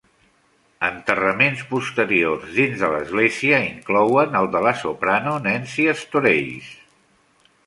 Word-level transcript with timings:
Enterraments 0.87 1.59
posteriors 1.73 2.55
dins 2.57 2.81
de 2.85 2.89
l'església 2.95 3.61
inclouen 3.69 4.41
el 4.41 4.51
de 4.57 4.63
la 4.69 4.75
soprano 4.81 5.37
Nancy 5.49 5.89
Storace. 6.03 6.79